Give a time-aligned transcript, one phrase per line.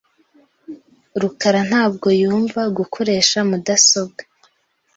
[1.21, 4.21] rukara ntabwo yumva gukoresha mudasobwa.